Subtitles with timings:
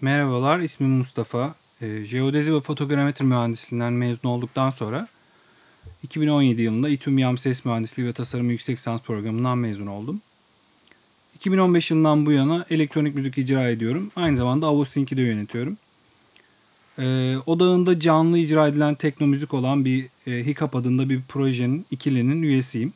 [0.00, 1.54] Merhabalar, ismim Mustafa.
[1.82, 5.08] Eee, Jeodezi ve fotogrametri mühendisliğinden mezun olduktan sonra
[6.02, 10.20] 2017 yılında İTÜ Yam Ses Mühendisliği ve Tasarımı Yüksek Lisans Programı'ndan mezun oldum.
[11.34, 14.10] 2015 yılından bu yana elektronik müzik icra ediyorum.
[14.16, 15.76] Aynı zamanda Avosync'i de yönetiyorum.
[16.98, 22.42] Eee odağında canlı icra edilen tekno müzik olan bir e, Hiccup adında bir projenin, ikilinin
[22.42, 22.92] üyesiyim.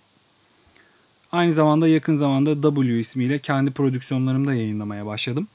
[1.33, 5.49] Aynı zamanda yakın zamanda W ismiyle kendi prodüksiyonlarımı da yayınlamaya başladım.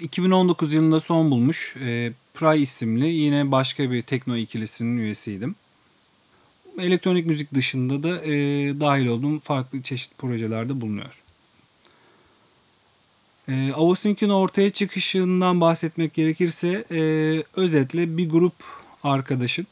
[0.00, 5.54] 2019 yılında son bulmuş e, Pry isimli yine başka bir tekno ikilisinin üyesiydim.
[6.78, 8.30] Elektronik müzik dışında da e,
[8.80, 11.22] dahil olduğum farklı çeşitli projelerde bulunuyor.
[13.48, 17.00] E, Avosync'in ortaya çıkışından bahsetmek gerekirse e,
[17.56, 18.54] özetle bir grup
[19.02, 19.66] arkadaşın,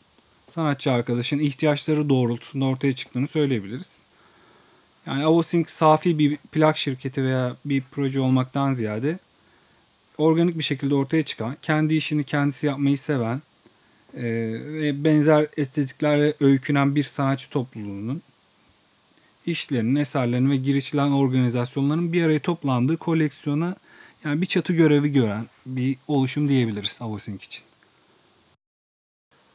[0.49, 4.03] sanatçı arkadaşın ihtiyaçları doğrultusunda ortaya çıktığını söyleyebiliriz.
[5.07, 9.19] Yani Avosync safi bir plak şirketi veya bir proje olmaktan ziyade
[10.19, 13.43] organik bir şekilde ortaya çıkan, kendi işini kendisi yapmayı seven
[14.15, 14.23] e,
[14.65, 18.23] ve benzer estetiklerle öykünen bir sanatçı topluluğunun
[19.47, 23.77] işlerinin, eserlerinin ve girişilen organizasyonların bir araya toplandığı koleksiyona
[24.25, 27.63] yani bir çatı görevi gören bir oluşum diyebiliriz Avosync için.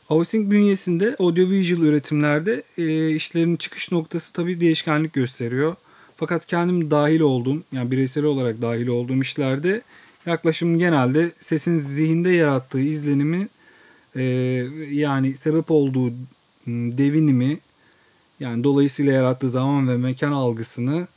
[0.09, 5.75] Avosync bünyesinde audiovisual üretimlerde e, işlerin çıkış noktası tabii değişkenlik gösteriyor.
[6.15, 9.81] Fakat kendim dahil olduğum yani bireysel olarak dahil olduğum işlerde
[10.25, 13.47] yaklaşım genelde sesin zihinde yarattığı izlenimi
[14.15, 14.23] e,
[14.89, 16.13] yani sebep olduğu
[16.67, 17.59] devinimi
[18.39, 21.07] yani dolayısıyla yarattığı zaman ve mekan algısını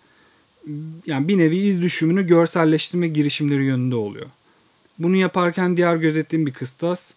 [1.06, 4.27] yani bir nevi iz düşümünü görselleştirme girişimleri yönünde oluyor.
[4.98, 7.12] Bunu yaparken diğer gözettiğim bir kıstas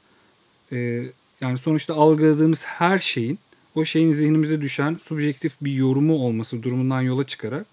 [0.72, 1.03] e,
[1.42, 3.39] yani sonuçta algıladığımız her şeyin
[3.75, 7.66] o şeyin zihnimize düşen subjektif bir yorumu olması durumundan yola çıkarak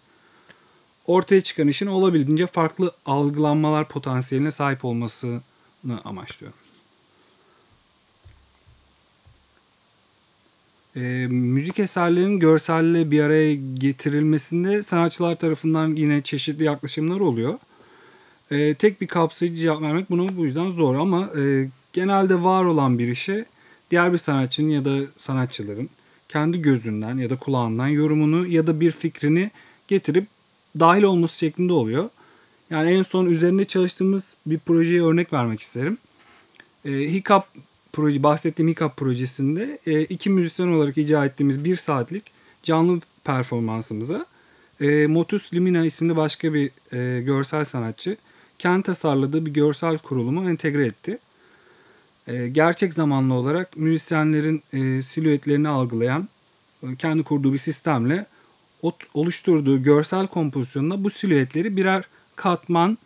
[1.09, 5.41] ortaya çıkan işin olabildiğince farklı algılanmalar potansiyeline sahip olmasını
[6.05, 6.59] amaçlıyorum.
[10.97, 17.59] E, müzik eserlerinin görselle bir araya getirilmesinde sanatçılar tarafından yine çeşitli yaklaşımlar oluyor.
[18.51, 22.99] E, tek bir kapsayıcı cevap vermek bunu bu yüzden zor ama e, genelde var olan
[22.99, 23.45] bir işe
[23.91, 25.91] diğer bir sanatçının ya da sanatçıların
[26.29, 29.51] kendi gözünden ya da kulağından yorumunu ya da bir fikrini
[29.89, 30.27] getirip
[30.81, 32.09] dahil olması şeklinde oluyor.
[32.71, 35.99] Yani en son üzerinde çalıştığımız bir projeye örnek vermek isterim.
[36.85, 37.45] E, Hiccup
[37.93, 42.25] proje, bahsettiğim Hiccup projesinde e, iki müzisyen olarak icra ettiğimiz bir saatlik
[42.63, 44.27] canlı performansımıza
[44.81, 48.17] e, Motus Lumina isimli başka bir e, görsel sanatçı
[48.59, 51.19] kendi tasarladığı bir görsel kurulumu entegre etti.
[52.27, 56.29] E, gerçek zamanlı olarak müzisyenlerin e, silüetlerini algılayan
[56.83, 58.27] e, kendi kurduğu bir sistemle
[59.15, 62.05] oluşturduğu görsel kompozisyonunda bu silüetleri birer
[62.37, 62.99] katman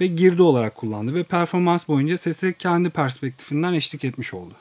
[0.00, 4.54] ve girdi olarak kullandı ve performans boyunca sesi kendi perspektifinden eşlik etmiş oldu.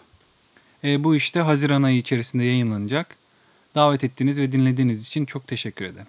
[0.84, 3.16] E, bu işte Haziran ayı içerisinde yayınlanacak.
[3.75, 6.07] Davet ettiğiniz ve dinlediğiniz için çok teşekkür ederim.